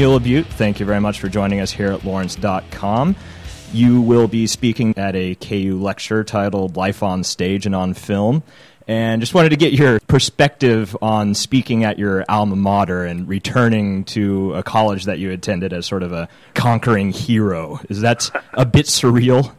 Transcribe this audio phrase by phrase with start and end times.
[0.00, 3.14] Neil LaBute, thank you very much for joining us here at Lawrence.com.
[3.70, 8.42] You will be speaking at a KU lecture titled Life on Stage and on Film.
[8.88, 14.04] And just wanted to get your perspective on speaking at your alma mater and returning
[14.04, 17.78] to a college that you attended as sort of a conquering hero.
[17.90, 19.54] Is that a bit surreal?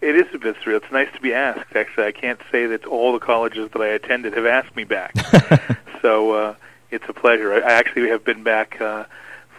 [0.00, 0.78] It is a bit surreal.
[0.78, 1.76] It's nice to be asked.
[1.76, 5.14] Actually, I can't say that all the colleges that I attended have asked me back.
[6.02, 6.54] so uh,
[6.90, 7.54] it's a pleasure.
[7.54, 9.04] I actually have been back uh,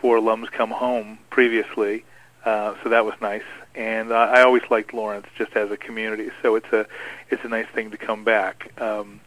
[0.02, 2.06] for alums come home previously,
[2.46, 3.44] uh, so that was nice.
[3.76, 6.88] And uh, I always liked Lawrence just as a community, so it's a
[7.30, 8.72] it's a nice thing to come back.
[8.82, 9.22] Um,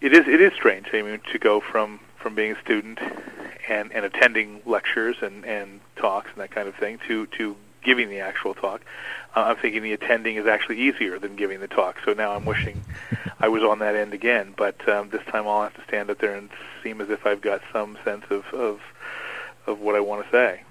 [0.00, 0.88] it is it is strange.
[0.92, 2.98] I mean, to go from from being a student
[3.68, 8.10] and and attending lectures and and talks and that kind of thing to to giving
[8.10, 8.82] the actual talk.
[9.34, 11.96] Uh, I'm thinking the attending is actually easier than giving the talk.
[12.04, 12.82] So now I'm wishing
[13.38, 14.52] I was on that end again.
[14.56, 16.50] But um, this time I'll have to stand up there and
[16.82, 18.80] seem as if I've got some sense of of,
[19.66, 20.62] of what I want to say.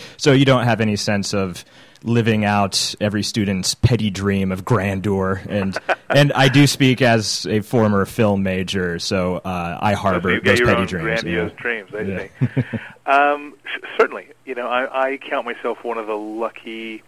[0.16, 1.64] so you don't have any sense of
[2.04, 5.76] living out every student's petty dream of grandeur and
[6.10, 10.60] and I do speak as a former film major so uh, I harbor so those
[10.60, 11.56] petty dreams grandiose yeah.
[11.56, 12.18] dreams I yeah.
[12.18, 12.66] think
[13.06, 13.54] um,
[13.96, 17.02] certainly you know I, I count myself one of the lucky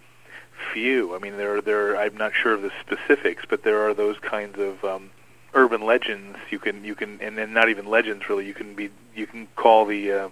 [0.73, 4.19] few I mean there there I'm not sure of the specifics but there are those
[4.19, 5.11] kinds of um,
[5.53, 8.89] urban legends you can you can and, and not even legends really you can be
[9.15, 10.29] you can call the uh,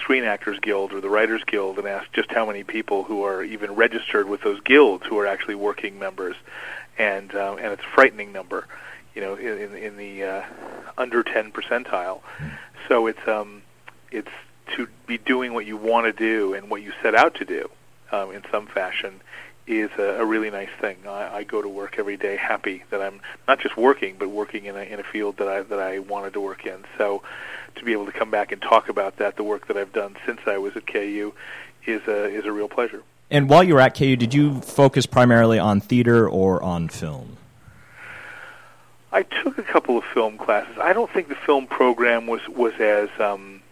[0.00, 3.42] Screen Actors Guild or the Writers Guild and ask just how many people who are
[3.42, 6.36] even registered with those guilds who are actually working members,
[6.98, 8.66] and um, and it's a frightening number,
[9.14, 10.42] you know, in in the uh,
[10.96, 12.20] under 10 percentile.
[12.88, 13.62] So it's um
[14.10, 14.30] it's
[14.76, 17.70] to be doing what you want to do and what you set out to do
[18.10, 19.20] um, in some fashion
[19.66, 20.96] is a, a really nice thing.
[21.06, 24.64] I, I go to work every day happy that I'm not just working, but working
[24.66, 26.84] in a in a field that I that I wanted to work in.
[26.98, 27.22] So
[27.76, 30.16] to be able to come back and talk about that, the work that I've done
[30.26, 31.32] since I was at KU,
[31.86, 33.02] is a is a real pleasure.
[33.30, 37.38] And while you were at KU, did you focus primarily on theater or on film?
[39.10, 40.76] I took a couple of film classes.
[40.80, 43.62] I don't think the film program was was as um,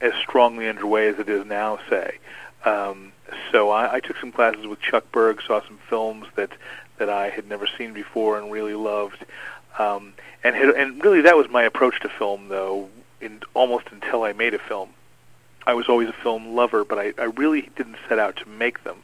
[0.00, 1.78] as strongly underway as it is now.
[1.88, 2.18] Say,
[2.64, 3.12] um,
[3.52, 6.50] so I, I took some classes with Chuck Berg, saw some films that
[6.96, 9.24] that I had never seen before and really loved.
[9.78, 12.88] Um, and had, and really that was my approach to film, though.
[13.20, 14.90] In almost until I made a film,
[15.66, 18.82] I was always a film lover, but I, I really didn't set out to make
[18.82, 19.02] them.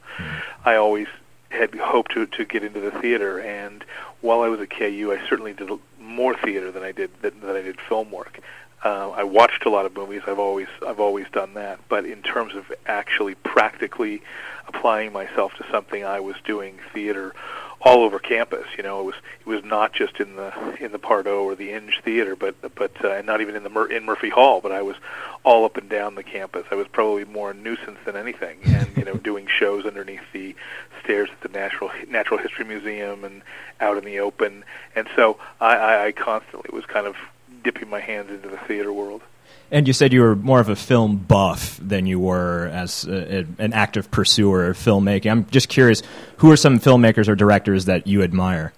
[0.64, 1.06] I always
[1.50, 3.84] had hoped to to get into the theater, and
[4.22, 7.56] while I was at KU, I certainly did more theater than I did than, than
[7.56, 8.40] I did film work.
[8.84, 10.22] Uh, I watched a lot of movies.
[10.26, 11.80] I've always I've always done that.
[11.88, 14.22] But in terms of actually practically
[14.66, 17.34] applying myself to something, I was doing theater
[17.80, 18.66] all over campus.
[18.76, 21.72] You know, it was it was not just in the in the Pardo or the
[21.72, 24.60] Inge Theater, but but uh, not even in the Mur- in Murphy Hall.
[24.60, 24.96] But I was
[25.44, 26.66] all up and down the campus.
[26.70, 30.54] I was probably more a nuisance than anything, and you know, doing shows underneath the
[31.02, 33.42] stairs at the Natural Natural History Museum and
[33.80, 34.64] out in the open.
[34.94, 37.16] And so I, I, I constantly was kind of
[37.62, 39.22] dipping my hands into the theater world.
[39.70, 43.40] And you said you were more of a film buff than you were as a,
[43.40, 45.30] a, an active pursuer of filmmaking.
[45.30, 46.02] I'm just curious,
[46.36, 48.72] who are some filmmakers or directors that you admire?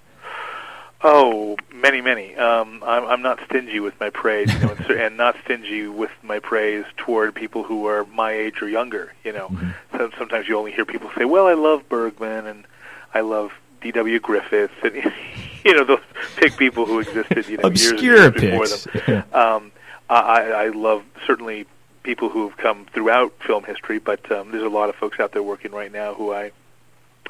[1.02, 2.34] Oh, many, many.
[2.34, 6.38] Um, I'm, I'm not stingy with my praise, you know, and not stingy with my
[6.40, 9.12] praise toward people who are my age or younger.
[9.24, 9.96] You know, mm-hmm.
[9.96, 12.64] so sometimes you only hear people say, "Well, I love Bergman and
[13.14, 14.18] I love D.W.
[14.18, 15.12] Griffith," and
[15.64, 16.00] you know, those
[16.36, 19.24] pick people who existed, you know, Obscure years, years before them.
[19.32, 19.72] um,
[20.08, 21.66] I, I love certainly
[22.02, 25.32] people who have come throughout film history, but um, there's a lot of folks out
[25.32, 26.52] there working right now who I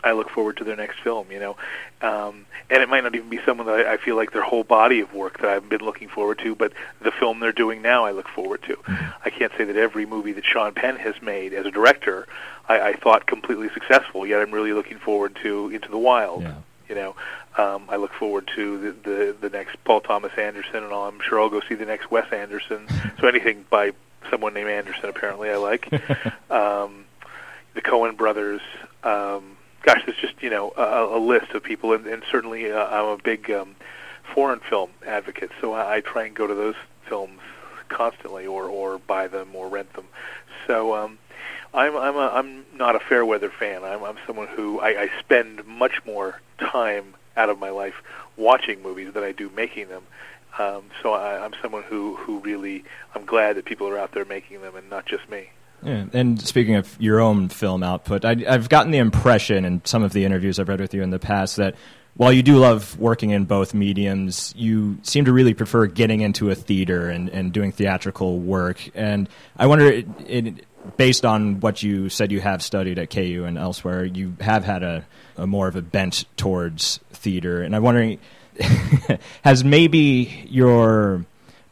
[0.05, 1.57] I look forward to their next film, you know,
[2.03, 4.63] um, and it might not even be someone that I, I feel like their whole
[4.63, 8.05] body of work that I've been looking forward to, but the film they're doing now
[8.05, 8.77] I look forward to.
[8.77, 9.11] Mm-hmm.
[9.25, 12.29] I can't say that every movie that Sean Penn has made as a director
[12.69, 16.43] I, I thought completely successful, yet I'm really looking forward to Into the Wild.
[16.43, 16.55] Yeah.
[16.89, 17.17] You know,
[17.57, 21.41] um, I look forward to the, the the next Paul Thomas Anderson, and I'm sure
[21.41, 22.87] I'll go see the next Wes Anderson.
[23.21, 23.93] so anything by
[24.31, 25.93] someone named Anderson, apparently, I like.
[26.51, 27.05] um,
[27.75, 28.61] the Coen brothers.
[29.05, 32.87] Um, gosh, there's just you know a, a list of people, and, and certainly uh,
[32.87, 33.77] I'm a big um,
[34.35, 36.77] foreign film advocate, so I, I try and go to those
[37.07, 37.41] films
[37.89, 40.07] constantly, or or buy them or rent them.
[40.67, 40.95] So.
[40.95, 41.19] Um,
[41.75, 43.85] I'm I'm a, I'm not a fair weather fan.
[43.85, 47.95] I'm I'm someone who I, I spend much more time out of my life
[48.37, 50.03] watching movies than I do making them.
[50.59, 52.85] Um, so I, I'm someone who who really
[53.15, 55.51] I'm glad that people are out there making them and not just me.
[55.83, 56.07] Yeah.
[56.13, 60.13] And speaking of your own film output, I, I've gotten the impression in some of
[60.13, 61.77] the interviews I've read with you in the past that
[62.19, 66.51] while you do love working in both mediums, you seem to really prefer getting into
[66.51, 68.91] a theater and, and doing theatrical work.
[68.97, 70.67] And I wonder, it, it,
[70.97, 74.83] based on what you said you have studied at KU and elsewhere, you have had
[74.83, 77.63] a, a more of a bent towards theater.
[77.63, 78.19] And I'm wondering,
[79.43, 81.25] has maybe your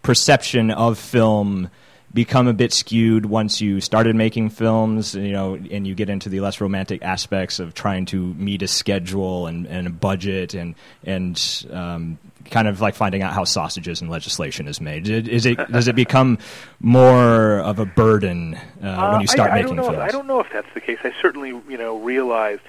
[0.03, 1.71] perception of film
[2.13, 6.29] become a bit skewed once you started making films, you know, and you get into
[6.29, 10.75] the less romantic aspects of trying to meet a schedule and, and a budget and
[11.05, 12.19] and um,
[12.51, 15.09] kind of like finding out how sausages and legislation is made.
[15.09, 16.39] Is it does it become
[16.81, 19.95] more of a burden uh, uh, when you start I, I making films?
[19.95, 20.99] If, I don't know if that's the case.
[21.05, 22.63] I certainly, you know, realized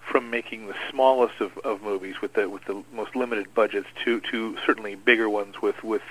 [0.00, 4.20] from making the smallest of, of movies with the with the most limited budgets to
[4.32, 6.02] to certainly bigger ones with with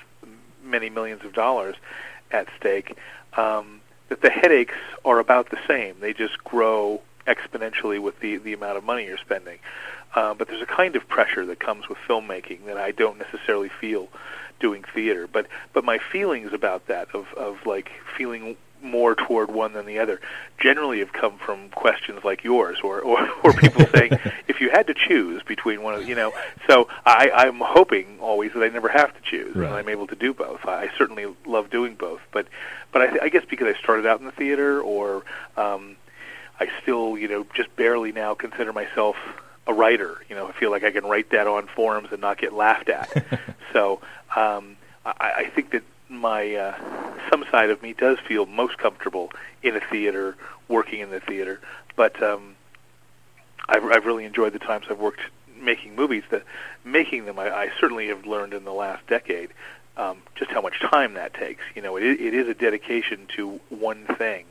[0.63, 1.75] many millions of dollars
[2.31, 2.97] at stake,
[3.37, 5.99] um, that the headaches are about the same.
[5.99, 9.59] They just grow exponentially with the, the amount of money you're spending.
[10.15, 13.69] Uh, but there's a kind of pressure that comes with filmmaking that I don't necessarily
[13.69, 14.09] feel
[14.59, 15.27] doing theater.
[15.27, 19.99] But but my feelings about that of of like feeling more toward one than the
[19.99, 20.19] other
[20.59, 24.11] generally have come from questions like yours or or, or people saying
[24.47, 26.33] if you had to choose between one of you know
[26.67, 29.65] so I, I'm hoping always that I never have to choose right.
[29.65, 30.65] and I'm able to do both.
[30.65, 32.47] I I certainly love doing both but
[32.91, 35.23] but I, I guess because I started out in the theater or
[35.57, 35.95] um,
[36.59, 39.15] I still you know just barely now consider myself
[39.67, 40.17] a writer.
[40.29, 42.89] You know I feel like I can write that on forums and not get laughed
[42.89, 43.09] at.
[43.71, 44.01] So
[44.35, 46.98] um, I, I think that my uh,
[47.29, 49.31] some side of me does feel most comfortable
[49.63, 50.35] in a theater,
[50.67, 51.59] working in the theater.
[51.95, 52.55] But um,
[53.67, 55.21] I've, I've really enjoyed the times I've worked
[55.59, 56.23] making movies.
[56.29, 56.43] The
[56.83, 59.49] making them, I, I certainly have learned in the last decade
[59.97, 61.61] um, just how much time that takes.
[61.75, 64.45] You know, it, it is a dedication to one thing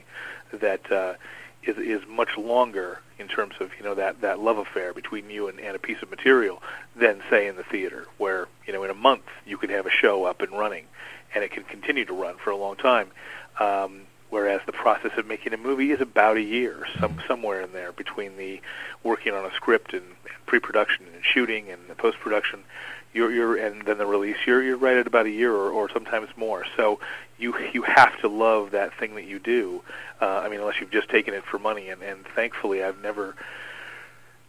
[0.52, 1.14] that uh,
[1.62, 5.48] is is much longer in terms of you know that that love affair between you
[5.48, 6.62] and, and a piece of material
[6.94, 9.90] than say in the theater, where you know in a month you could have a
[9.90, 10.84] show up and running
[11.34, 13.08] and it can continue to run for a long time.
[13.60, 17.72] Um, whereas the process of making a movie is about a year, some somewhere in
[17.72, 18.60] there between the
[19.02, 22.60] working on a script and, and pre-production and shooting and the post-production.
[23.14, 24.36] You're, you're and then the release.
[24.46, 26.64] You're you're right at about a year or, or sometimes more.
[26.76, 27.00] So
[27.38, 29.82] you you have to love that thing that you do.
[30.20, 31.88] Uh, I mean, unless you've just taken it for money.
[31.88, 33.34] And, and thankfully, I've never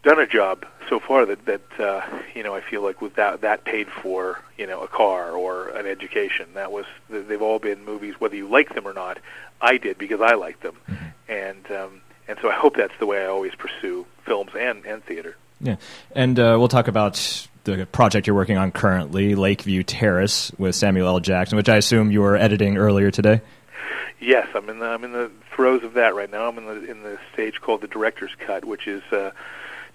[0.04, 2.02] done a job so far that that uh,
[2.34, 5.70] you know I feel like with that that paid for you know a car or
[5.70, 6.48] an education.
[6.56, 9.20] That was they've all been movies whether you like them or not.
[9.62, 11.32] I did because I liked them, mm-hmm.
[11.32, 15.04] and um, and so I hope that's the way I always pursue films and and
[15.04, 15.36] theater.
[15.62, 15.76] Yeah,
[16.16, 21.08] and uh, we'll talk about the project you're working on currently, Lakeview Terrace, with Samuel
[21.08, 21.20] L.
[21.20, 23.42] Jackson, which I assume you were editing earlier today.
[24.22, 26.48] Yes, I'm in the I'm in the throes of that right now.
[26.48, 29.04] I'm in the in the stage called the director's cut, which is.
[29.12, 29.32] Uh,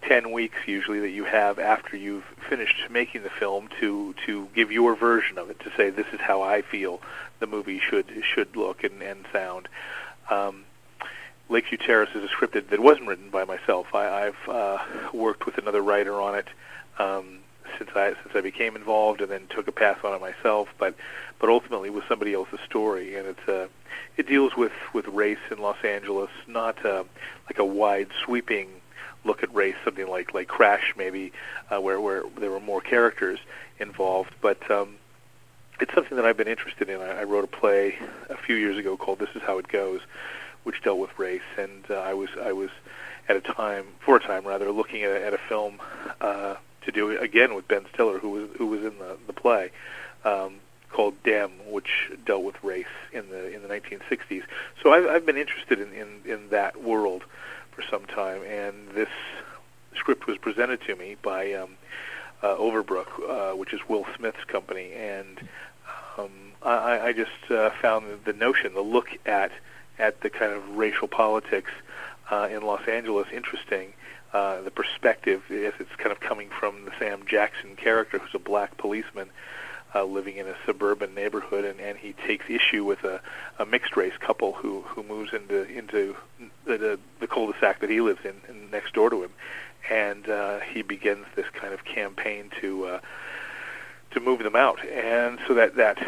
[0.08, 4.70] 10 weeks usually that you have after you've finished making the film to to give
[4.70, 7.00] your version of it to say this is how I feel
[7.40, 9.68] the movie should should look and, and sound.
[10.30, 10.64] Um,
[11.48, 13.94] Lakeview Terrace is a script that, wasn't written by myself.
[13.94, 14.78] I, I've uh,
[15.12, 16.48] worked with another writer on it
[16.98, 17.40] um,
[17.78, 20.68] since I since I became involved, and then took a pass on it myself.
[20.78, 20.94] But
[21.38, 23.68] but ultimately, was somebody else's story, and it's uh,
[24.16, 27.04] it deals with with race in Los Angeles, not uh,
[27.46, 28.68] like a wide sweeping
[29.24, 31.32] look at race, something like like Crash, maybe,
[31.70, 33.38] uh, where where there were more characters
[33.78, 34.32] involved.
[34.40, 34.96] But um,
[35.80, 37.00] it's something that I've been interested in.
[37.00, 37.96] I, I wrote a play
[38.28, 40.00] a few years ago called "This Is How It Goes,"
[40.64, 42.70] which dealt with race, and uh, I was I was
[43.28, 45.80] at a time for a time rather looking at, at a film
[46.20, 49.70] uh, to do again with Ben Stiller, who was who was in the the play.
[50.24, 54.44] Um, called Dem, which dealt with race in the in the 1960s.
[54.80, 57.24] So I've, I've been interested in, in, in that world
[57.74, 59.08] for some time, and this
[59.96, 61.76] script was presented to me by um,
[62.42, 65.40] uh, Overbrook, uh, which is Will Smith's company, and
[66.18, 66.30] um,
[66.62, 69.52] I, I just uh, found the, notion, the look at
[69.98, 71.70] at the kind of racial politics
[72.30, 73.92] uh, in Los Angeles interesting.
[74.32, 78.40] Uh, the perspective, as it's kind of coming from the Sam Jackson character, who's a
[78.40, 79.28] black policeman,
[79.94, 83.20] uh, living in a suburban neighborhood, and, and he takes issue with a,
[83.58, 86.16] a mixed race couple who who moves into into
[86.64, 89.30] the, the, the cul-de-sac that he lives in, in next door to him,
[89.90, 93.00] and uh, he begins this kind of campaign to uh,
[94.10, 95.98] to move them out, and so that that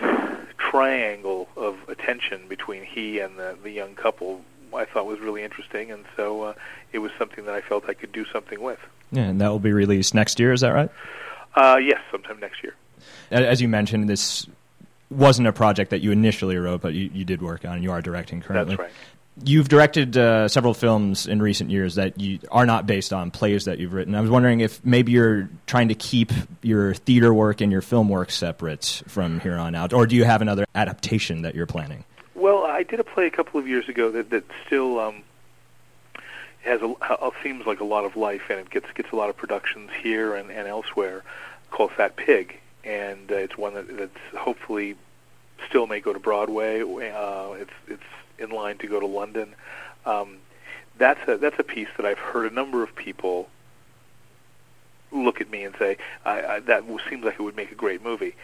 [0.59, 4.43] triangle of attention between he and the the young couple
[4.75, 6.55] I thought was really interesting, and so uh,
[6.93, 8.81] it was something that I felt I could do something with.
[9.13, 10.53] Yeah, and that will be released next year.
[10.53, 10.91] Is that right?
[11.55, 12.75] Uh, yes, sometime next year
[13.31, 14.47] as you mentioned, this
[15.11, 17.75] wasn't a project that you initially wrote, but you, you did work on.
[17.75, 18.77] And you are directing currently.
[18.77, 18.97] That's right.
[19.45, 23.67] You've directed uh, several films in recent years that you are not based on plays
[23.67, 24.15] that you've written.
[24.15, 26.33] I was wondering if maybe you're trying to keep
[26.63, 30.25] your theater work and your film work separate from here on out, or do you
[30.25, 32.05] have another adaptation that you're planning?
[32.35, 35.23] Well, I did a play a couple of years ago that that still um,
[36.63, 39.29] has a, a seems like a lot of life, and it gets gets a lot
[39.29, 41.23] of productions here and, and elsewhere,
[41.71, 44.97] called Fat Pig, and uh, it's one that, that's hopefully
[45.69, 46.81] still may go to Broadway.
[46.81, 48.03] Uh, it's it's
[48.39, 49.55] in line to go to London.
[50.05, 50.39] Um,
[50.97, 53.49] that's a that's a piece that I've heard a number of people
[55.13, 58.03] look at me and say I, I, that seems like it would make a great
[58.03, 58.35] movie.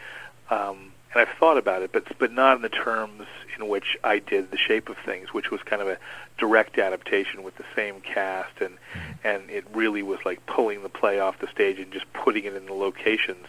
[0.50, 3.26] Um, and I've thought about it, but but not in the terms
[3.58, 5.98] in which I did The Shape of Things, which was kind of a
[6.38, 8.76] direct adaptation with the same cast, and
[9.22, 12.54] and it really was like pulling the play off the stage and just putting it
[12.54, 13.46] in the locations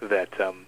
[0.00, 0.66] that um,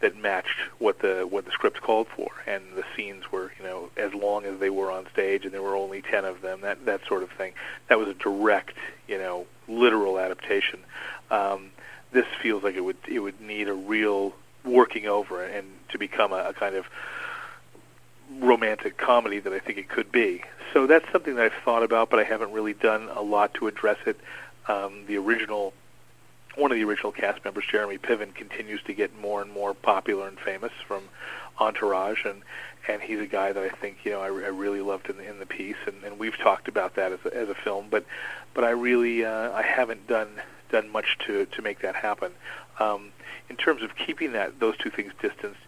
[0.00, 3.88] that matched what the what the script called for, and the scenes were you know
[3.96, 6.60] as long as they were on stage, and there were only ten of them.
[6.60, 7.52] That that sort of thing.
[7.88, 8.76] That was a direct
[9.08, 10.80] you know literal adaptation.
[11.30, 11.70] Um,
[12.12, 16.32] this feels like it would it would need a real working over and to become
[16.32, 16.86] a, a kind of
[18.38, 20.42] romantic comedy that I think it could be.
[20.72, 23.66] So that's something that I've thought about, but I haven't really done a lot to
[23.66, 24.18] address it.
[24.68, 25.74] Um, the original
[26.56, 30.28] one of the original cast members, Jeremy Piven, continues to get more and more popular
[30.28, 31.08] and famous from
[31.58, 32.42] Entourage, and
[32.88, 35.28] and he's a guy that I think you know I, I really loved in the,
[35.28, 38.04] in the piece, and, and we've talked about that as a, as a film, but
[38.54, 40.40] but I really uh, I haven't done
[40.70, 42.32] done much to to make that happen.
[42.78, 43.12] Um,
[43.48, 45.60] in terms of keeping that those two things distanced,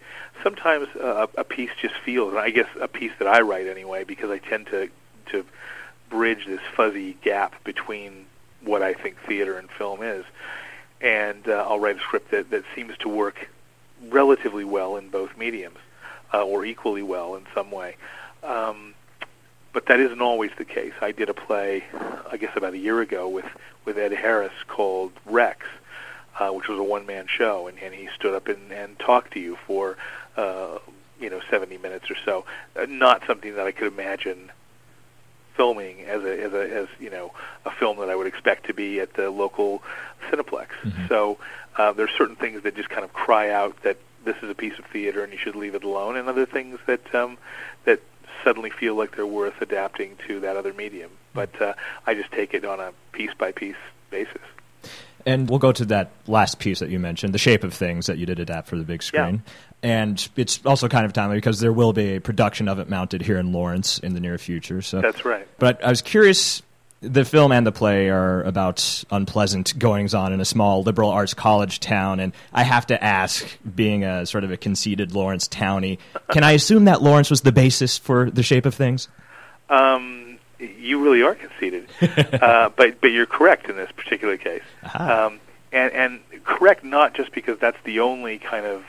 [0.42, 4.04] sometimes uh, a piece just feels, and I guess a piece that I write anyway,
[4.04, 4.88] because I tend to
[5.26, 5.44] to
[6.10, 8.26] bridge this fuzzy gap between
[8.62, 10.24] what I think theater and film is
[11.04, 13.50] and uh, I'll write a script that, that seems to work
[14.08, 15.78] relatively well in both mediums,
[16.32, 17.96] uh, or equally well in some way.
[18.42, 18.94] Um,
[19.74, 20.94] but that isn't always the case.
[21.02, 21.84] I did a play,
[22.30, 23.46] I guess about a year ago, with
[23.84, 25.66] with Ed Harris called Rex,
[26.38, 29.40] uh, which was a one-man show, and, and he stood up and, and talked to
[29.40, 29.98] you for
[30.38, 30.78] uh,
[31.20, 32.46] you know 70 minutes or so.
[32.76, 34.50] Uh, not something that I could imagine
[35.56, 37.32] filming as a as a as you know
[37.64, 39.82] a film that I would expect to be at the local
[40.34, 40.68] Cineplex.
[40.82, 41.06] Mm-hmm.
[41.08, 41.38] So
[41.76, 44.78] uh, there's certain things that just kind of cry out that this is a piece
[44.78, 47.38] of theater and you should leave it alone, and other things that um,
[47.84, 48.00] that
[48.42, 51.10] suddenly feel like they're worth adapting to that other medium.
[51.32, 51.74] But uh,
[52.06, 53.76] I just take it on a piece by piece
[54.10, 54.42] basis.
[55.26, 58.18] And we'll go to that last piece that you mentioned, the shape of things that
[58.18, 59.42] you did adapt for the big screen.
[59.46, 59.52] Yeah.
[59.82, 63.22] And it's also kind of timely because there will be a production of it mounted
[63.22, 64.82] here in Lawrence in the near future.
[64.82, 65.46] So that's right.
[65.58, 66.62] But I was curious.
[67.04, 71.34] The film and the play are about unpleasant goings on in a small liberal arts
[71.34, 75.98] college town, and I have to ask, being a sort of a conceited Lawrence townie,
[76.30, 79.08] can I assume that Lawrence was the basis for the shape of things?
[79.68, 84.62] Um, you really are conceited, uh, but but you're correct in this particular case,
[84.94, 85.40] um,
[85.72, 88.84] and and correct not just because that's the only kind of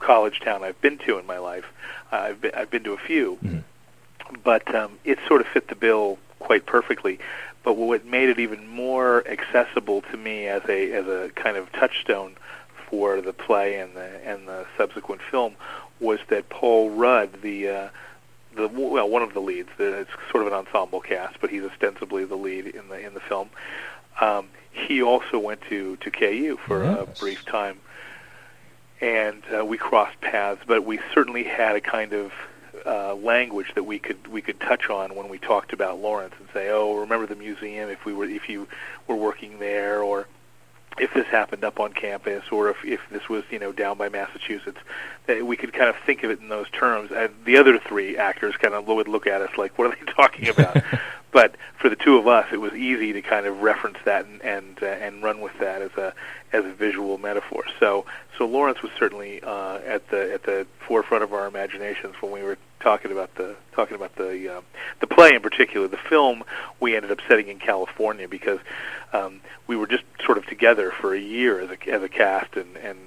[0.00, 1.64] college town I've been to in my life.
[2.12, 4.36] Uh, I've been I've been to a few, mm-hmm.
[4.42, 7.18] but um, it sort of fit the bill quite perfectly.
[7.64, 11.72] But what made it even more accessible to me as a as a kind of
[11.72, 12.36] touchstone
[12.88, 15.54] for the play and the and the subsequent film
[16.00, 17.88] was that Paul Rudd, the uh,
[18.54, 19.70] the well one of the leads.
[19.78, 23.20] It's sort of an ensemble cast, but he's ostensibly the lead in the in the
[23.20, 23.50] film.
[24.20, 26.98] Um, he also went to to KU for yes.
[27.00, 27.80] a brief time,
[29.00, 30.60] and uh, we crossed paths.
[30.66, 32.32] But we certainly had a kind of
[32.86, 36.48] uh, language that we could we could touch on when we talked about Lawrence and
[36.52, 37.88] say, "Oh, remember the museum?
[37.88, 38.68] If we were if you
[39.06, 40.26] were working there, or
[40.98, 44.08] if this happened up on campus or if, if this was you know down by
[44.08, 44.78] Massachusetts,
[45.26, 47.10] that we could kind of think of it in those terms.
[47.10, 50.12] And the other three actors kind of would look at us like, what are they
[50.16, 50.82] talking about?
[51.34, 54.40] But for the two of us, it was easy to kind of reference that and
[54.42, 56.14] and, uh, and run with that as a
[56.52, 57.64] as a visual metaphor.
[57.80, 58.06] So
[58.38, 62.42] so Lawrence was certainly uh, at the at the forefront of our imaginations when we
[62.44, 64.60] were talking about the talking about the uh,
[65.00, 65.88] the play in particular.
[65.88, 66.44] The film
[66.78, 68.60] we ended up setting in California because
[69.12, 72.54] um, we were just sort of together for a year as a as a cast
[72.54, 72.98] and and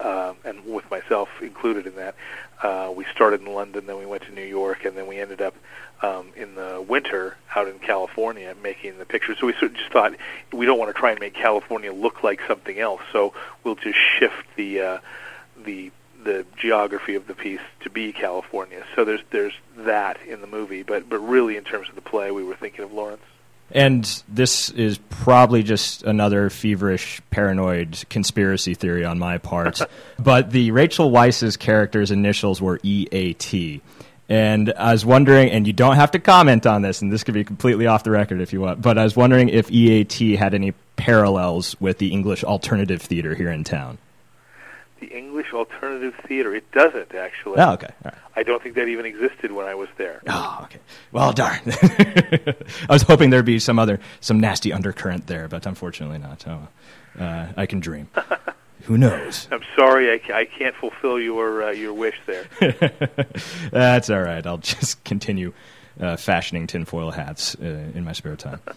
[0.00, 2.14] uh, and with myself included in that.
[2.62, 5.40] Uh, we started in London, then we went to New York, and then we ended
[5.40, 5.54] up
[6.02, 9.34] um, in the winter out in California making the picture.
[9.36, 10.14] So we sort of just thought
[10.52, 13.34] we don't want to try and make California look like something else, so
[13.64, 14.98] we'll just shift the uh,
[15.64, 15.90] the
[16.24, 18.84] the geography of the piece to be California.
[18.94, 22.30] So there's there's that in the movie, but but really in terms of the play,
[22.30, 23.22] we were thinking of Lawrence.
[23.70, 29.80] And this is probably just another feverish, paranoid conspiracy theory on my part.
[30.18, 33.82] but the Rachel Weisz's character's initials were EAT.
[34.30, 37.34] And I was wondering, and you don't have to comment on this, and this could
[37.34, 40.52] be completely off the record if you want, but I was wondering if EAT had
[40.54, 43.98] any parallels with the English alternative theater here in town.
[45.00, 46.54] The English alternative theater.
[46.54, 47.58] It doesn't actually.
[47.58, 47.90] Oh, okay.
[48.04, 48.14] Right.
[48.34, 50.22] I don't think that even existed when I was there.
[50.28, 50.80] Oh, okay.
[51.12, 51.60] Well, darn.
[51.66, 52.54] I
[52.88, 56.44] was hoping there'd be some other, some nasty undercurrent there, but unfortunately not.
[56.46, 56.68] Oh,
[57.18, 58.08] uh, I can dream.
[58.84, 59.48] Who knows?
[59.52, 62.46] I'm sorry, I, I can't fulfill your uh, your wish there.
[63.70, 64.46] That's all right.
[64.46, 65.52] I'll just continue
[66.00, 67.64] uh, fashioning tinfoil hats uh,
[67.94, 68.60] in my spare time.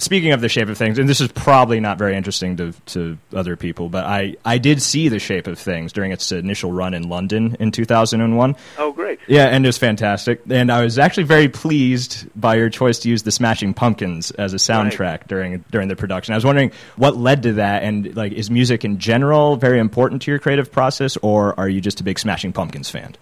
[0.00, 3.18] Speaking of the shape of things, and this is probably not very interesting to, to
[3.34, 6.94] other people, but I, I did see the shape of things during its initial run
[6.94, 8.54] in London in 2001.
[8.78, 9.18] Oh, great.
[9.26, 10.42] Yeah, and it was fantastic.
[10.48, 14.54] And I was actually very pleased by your choice to use the Smashing Pumpkins as
[14.54, 16.32] a soundtrack during during the production.
[16.32, 20.22] I was wondering what led to that, and like, is music in general very important
[20.22, 23.16] to your creative process, or are you just a big Smashing Pumpkins fan?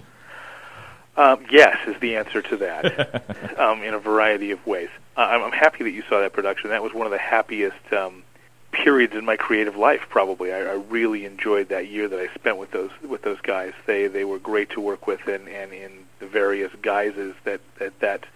[1.16, 4.90] Um, yes, is the answer to that, um, in a variety of ways.
[5.16, 6.70] Uh, I'm, I'm happy that you saw that production.
[6.70, 8.22] That was one of the happiest um,
[8.70, 10.02] periods in my creative life.
[10.10, 13.72] Probably, I, I really enjoyed that year that I spent with those with those guys.
[13.86, 17.98] They they were great to work with, and, and in the various guises that that
[18.00, 18.26] that,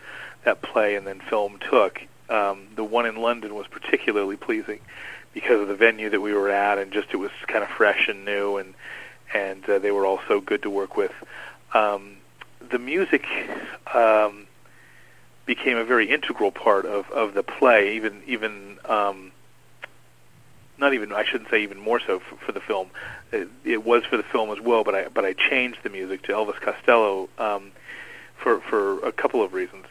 [0.44, 2.00] that play and then film took.
[2.30, 4.80] Um, the one in London was particularly pleasing
[5.34, 8.08] because of the venue that we were at, and just it was kind of fresh
[8.08, 8.72] and new, and
[9.34, 11.12] and uh, they were all so good to work with.
[11.74, 12.16] Um,
[12.70, 13.26] the music
[13.94, 14.46] um,
[15.46, 19.32] became a very integral part of, of the play, even even um,
[20.78, 22.88] not even I shouldn't say even more so for, for the film.
[23.32, 26.22] It, it was for the film as well, but I but I changed the music
[26.22, 27.72] to Elvis Costello um,
[28.36, 29.86] for for a couple of reasons.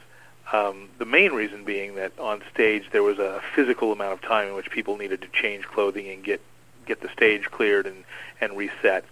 [0.52, 4.48] Um, the main reason being that on stage there was a physical amount of time
[4.48, 6.42] in which people needed to change clothing and get
[6.86, 8.04] get the stage cleared and
[8.42, 9.06] and reset.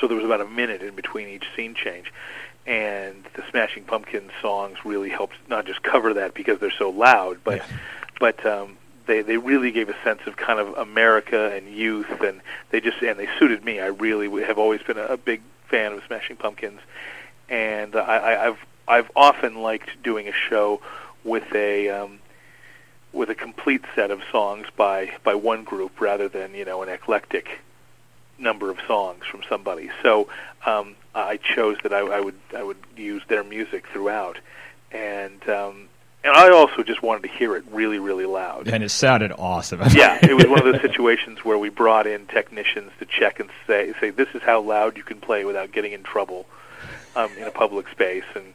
[0.00, 2.12] So there was about a minute in between each scene change
[2.68, 7.38] and the Smashing Pumpkins songs really helped not just cover that because they're so loud,
[7.42, 7.66] but Yeah.
[8.20, 8.76] but um,
[9.06, 13.00] they they really gave a sense of kind of America and youth, and they just
[13.02, 13.80] and they suited me.
[13.80, 16.80] I really have always been a, a big fan of Smashing Pumpkins,
[17.48, 20.80] and I, I, I've I've often liked doing a show
[21.24, 22.18] with a um,
[23.14, 26.90] with a complete set of songs by by one group rather than you know an
[26.90, 27.60] eclectic
[28.38, 29.90] number of songs from somebody.
[30.02, 30.28] So
[30.66, 30.94] um,
[31.26, 34.38] I chose that I, I would I would use their music throughout,
[34.92, 35.88] and um,
[36.24, 38.68] and I also just wanted to hear it really really loud.
[38.68, 39.80] And it sounded awesome.
[39.92, 43.50] yeah, it was one of those situations where we brought in technicians to check and
[43.66, 46.46] say say this is how loud you can play without getting in trouble
[47.16, 48.52] um, in a public space, and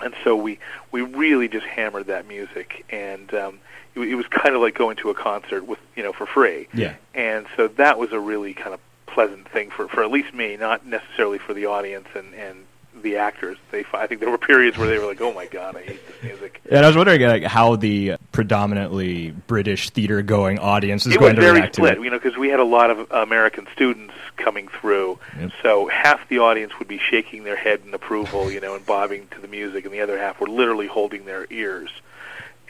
[0.00, 0.58] and so we
[0.90, 3.58] we really just hammered that music, and um,
[3.94, 6.68] it, it was kind of like going to a concert with you know for free.
[6.74, 6.94] Yeah.
[7.14, 8.80] And so that was a really kind of
[9.12, 12.64] pleasant thing for for at least me, not necessarily for the audience and and
[13.02, 13.56] the actors.
[13.70, 16.06] They I think there were periods where they were like, "Oh my god, I hate
[16.06, 21.18] this music." And I was wondering like, how the predominantly British theater-going audience is it
[21.18, 22.04] going was to very react split, to it.
[22.04, 25.18] you know, because we had a lot of American students coming through.
[25.38, 25.50] Yep.
[25.62, 29.28] So half the audience would be shaking their head in approval, you know, and bobbing
[29.28, 31.90] to the music, and the other half were literally holding their ears.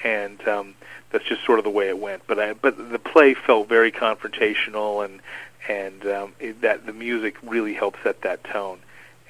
[0.04, 0.74] And um,
[1.10, 2.26] that's just sort of the way it went.
[2.26, 5.20] But I, but the play felt very confrontational, and
[5.68, 8.78] and um, it, that the music really helped set that tone.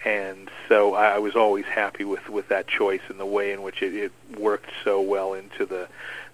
[0.05, 3.62] And so I, I was always happy with with that choice and the way in
[3.62, 5.88] which it, it worked so well into the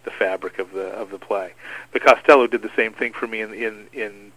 [0.04, 1.52] the fabric of the of the play.
[1.92, 4.32] But Costello did the same thing for me in in, in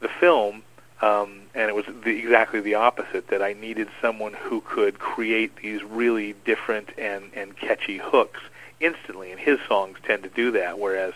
[0.00, 0.62] the film,
[1.02, 3.28] um, and it was the, exactly the opposite.
[3.28, 8.40] That I needed someone who could create these really different and and catchy hooks
[8.80, 10.78] instantly, and his songs tend to do that.
[10.78, 11.12] Whereas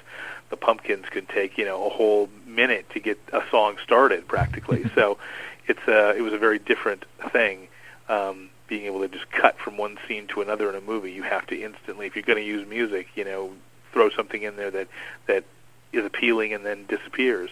[0.51, 4.85] the Pumpkins could take you know a whole minute to get a song started practically.
[4.95, 5.19] so
[5.67, 7.69] it's a it was a very different thing.
[8.09, 11.23] Um, being able to just cut from one scene to another in a movie, you
[11.23, 13.53] have to instantly, if you're going to use music, you know,
[13.93, 14.89] throw something in there that
[15.27, 15.45] that
[15.93, 17.51] is appealing and then disappears.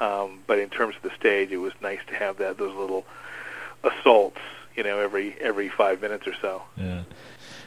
[0.00, 3.06] Um, but in terms of the stage, it was nice to have that those little
[3.82, 4.40] assaults,
[4.74, 6.62] you know, every every five minutes or so.
[6.76, 7.02] Yeah.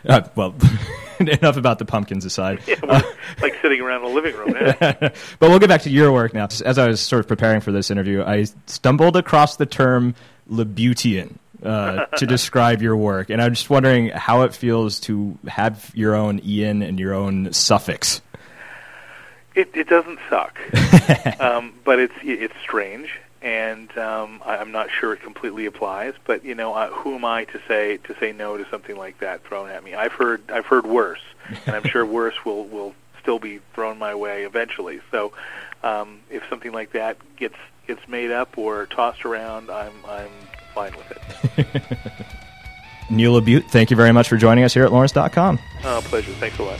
[0.07, 0.55] Uh, well,
[1.19, 2.59] enough about the pumpkins aside.
[2.67, 3.01] Yeah, we're
[3.41, 4.55] like sitting around the living room.
[4.55, 4.93] Yeah.
[5.39, 6.47] but we'll get back to your work now.
[6.63, 10.13] As I was sort of preparing for this interview, I stumbled across the term
[10.51, 11.33] LaButian
[11.63, 16.15] uh, to describe your work, and I'm just wondering how it feels to have your
[16.15, 18.21] own Ian and your own suffix.
[19.55, 20.59] It, it doesn't suck,
[21.41, 26.13] um, but it's it's strange, and um, I, I'm not sure it completely applies.
[26.25, 29.19] But you know, uh, who am I to say to say no to something like
[29.19, 29.95] that thrown at me?
[29.95, 31.21] I've heard I've heard worse,
[31.65, 35.01] and I'm sure worse will will still be thrown my way eventually.
[35.11, 35.33] So,
[35.83, 40.31] um, if something like that gets gets made up or tossed around, I'm I'm
[40.73, 41.11] fine with
[41.57, 41.83] it.
[43.09, 45.57] Neil LaBute, thank you very much for joining us here at Lawrence.com.
[45.83, 46.31] Oh, pleasure.
[46.33, 46.79] Thanks a lot.